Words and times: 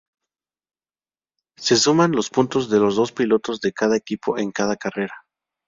Se 1.59 1.75
suman 1.75 2.13
los 2.13 2.31
puntos 2.31 2.71
de 2.71 2.79
los 2.79 2.95
dos 2.95 3.11
pilotos 3.11 3.61
de 3.61 3.71
cada 3.71 3.95
equipo 3.95 4.39
en 4.39 4.51
cada 4.51 4.75
carrera. 4.75 5.13